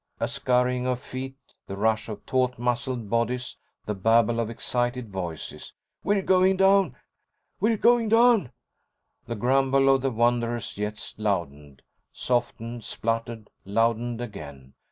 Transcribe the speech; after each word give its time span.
A 0.19 0.27
scurrying 0.27 0.87
of 0.87 0.99
feet, 0.99 1.35
the 1.67 1.77
rush 1.77 2.09
of 2.09 2.25
taut 2.25 2.57
muscled 2.57 3.07
bodies, 3.07 3.57
the 3.85 3.93
babble 3.93 4.39
of 4.39 4.49
excited 4.49 5.11
voices. 5.11 5.75
"We're 6.03 6.23
going 6.23 6.57
down!" 6.57 6.95
"We're 7.59 7.77
going 7.77 8.09
down!" 8.09 8.51
The 9.27 9.35
grumble 9.35 9.93
of 9.93 10.01
the 10.01 10.09
Wanderer's 10.09 10.73
jets 10.73 11.13
loudened, 11.19 11.83
softened, 12.13 12.83
spluttered, 12.83 13.51
loudened 13.63 14.21
again. 14.21 14.73